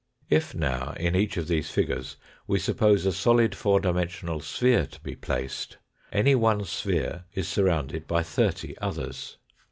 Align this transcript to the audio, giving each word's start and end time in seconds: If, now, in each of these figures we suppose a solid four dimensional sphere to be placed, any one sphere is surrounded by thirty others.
If, 0.31 0.55
now, 0.55 0.93
in 0.93 1.15
each 1.15 1.37
of 1.37 1.47
these 1.47 1.69
figures 1.69 2.15
we 2.47 2.57
suppose 2.57 3.05
a 3.05 3.11
solid 3.11 3.53
four 3.53 3.79
dimensional 3.79 4.39
sphere 4.39 4.87
to 4.87 4.99
be 4.99 5.15
placed, 5.15 5.77
any 6.11 6.33
one 6.33 6.63
sphere 6.65 7.25
is 7.35 7.47
surrounded 7.47 8.07
by 8.07 8.23
thirty 8.23 8.75
others. 8.79 9.37